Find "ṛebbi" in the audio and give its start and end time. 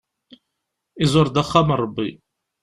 1.83-2.09